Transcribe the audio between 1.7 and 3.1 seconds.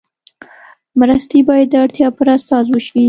د اړتیا پر اساس وشي.